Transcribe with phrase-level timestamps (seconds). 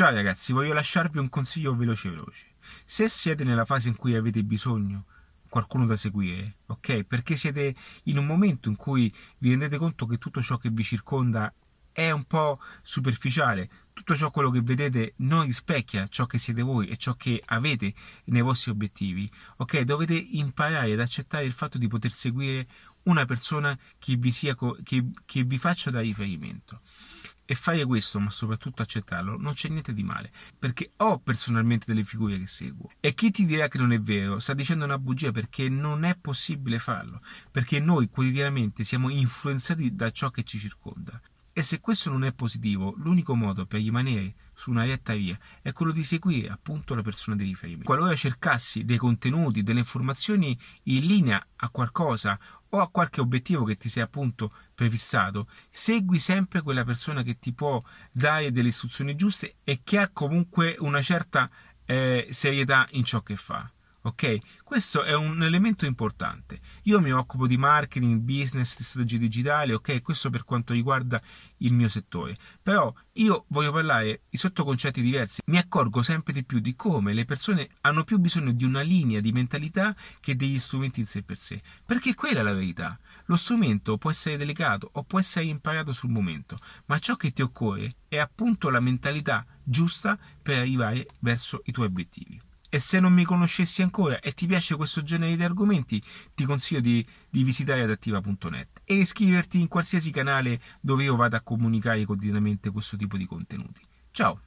[0.00, 2.46] Ciao ragazzi, voglio lasciarvi un consiglio veloce veloce.
[2.86, 5.04] Se siete nella fase in cui avete bisogno
[5.46, 7.02] qualcuno da seguire, ok?
[7.02, 7.74] Perché siete
[8.04, 11.52] in un momento in cui vi rendete conto che tutto ciò che vi circonda
[11.92, 16.88] è un po' superficiale, tutto ciò quello che vedete non rispecchia ciò che siete voi
[16.88, 17.92] e ciò che avete
[18.24, 19.80] nei vostri obiettivi, ok?
[19.80, 22.66] Dovete imparare ad accettare il fatto di poter seguire
[23.02, 26.80] una persona che vi, sia, che, che vi faccia da riferimento.
[27.50, 32.04] E fare questo, ma soprattutto accettarlo, non c'è niente di male, perché ho personalmente delle
[32.04, 32.92] figure che seguo.
[33.00, 36.14] E chi ti dirà che non è vero sta dicendo una bugia perché non è
[36.14, 41.20] possibile farlo, perché noi quotidianamente siamo influenzati da ciò che ci circonda.
[41.60, 45.74] E se questo non è positivo, l'unico modo per rimanere su una retta via è
[45.74, 47.84] quello di seguire appunto la persona di riferimento.
[47.84, 53.76] Qualora cercassi dei contenuti, delle informazioni in linea a qualcosa o a qualche obiettivo che
[53.76, 57.78] ti sei appunto prefissato, segui sempre quella persona che ti può
[58.10, 61.50] dare delle istruzioni giuste e che ha comunque una certa
[61.84, 63.70] eh, serietà in ciò che fa.
[64.02, 64.38] Ok?
[64.64, 66.60] Questo è un elemento importante.
[66.84, 70.00] Io mi occupo di marketing, business, strategie digitali, ok?
[70.00, 71.20] Questo per quanto riguarda
[71.58, 72.36] il mio settore.
[72.62, 75.42] Però io voglio parlare di sottoconcetti diversi.
[75.46, 79.20] Mi accorgo sempre di più di come le persone hanno più bisogno di una linea
[79.20, 81.60] di mentalità che degli strumenti in sé per sé.
[81.84, 82.98] Perché quella è la verità.
[83.26, 87.42] Lo strumento può essere delicato o può essere imparato sul momento, ma ciò che ti
[87.42, 92.40] occorre è appunto la mentalità giusta per arrivare verso i tuoi obiettivi.
[92.72, 96.00] E se non mi conoscessi ancora e ti piace questo genere di argomenti,
[96.34, 101.42] ti consiglio di, di visitare adattiva.net e iscriverti in qualsiasi canale dove io vada a
[101.42, 103.82] comunicare quotidianamente questo tipo di contenuti.
[104.12, 104.40] Ciao!